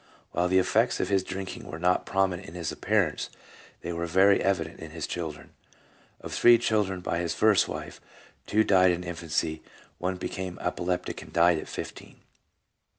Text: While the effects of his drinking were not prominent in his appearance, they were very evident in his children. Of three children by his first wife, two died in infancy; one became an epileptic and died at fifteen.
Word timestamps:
While 0.31 0.47
the 0.47 0.57
effects 0.57 0.99
of 0.99 1.09
his 1.09 1.23
drinking 1.23 1.67
were 1.67 1.77
not 1.77 2.07
prominent 2.07 2.47
in 2.49 2.55
his 2.55 2.71
appearance, 2.71 3.29
they 3.81 3.93
were 3.93 4.07
very 4.07 4.41
evident 4.41 4.79
in 4.79 4.89
his 4.89 5.05
children. 5.05 5.51
Of 6.19 6.33
three 6.33 6.57
children 6.57 7.01
by 7.01 7.19
his 7.19 7.35
first 7.35 7.67
wife, 7.67 8.01
two 8.47 8.63
died 8.63 8.89
in 8.89 9.03
infancy; 9.03 9.61
one 9.99 10.15
became 10.15 10.57
an 10.57 10.65
epileptic 10.65 11.21
and 11.21 11.31
died 11.31 11.59
at 11.59 11.67
fifteen. 11.67 12.15